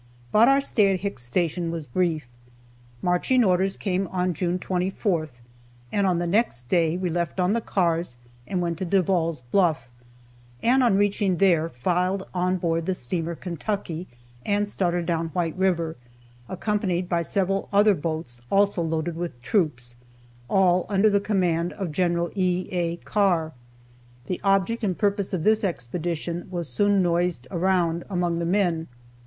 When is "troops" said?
19.43-19.95